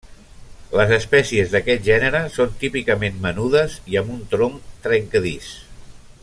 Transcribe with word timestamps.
Les 0.77 0.93
espècies 0.95 1.51
d'aquest 1.55 1.85
gènere 1.89 2.21
són 2.37 2.57
típicament 2.63 3.21
menudes 3.27 3.77
i 3.93 4.01
amb 4.03 4.15
un 4.17 4.25
tronc 4.33 4.75
trencadís. 4.89 5.53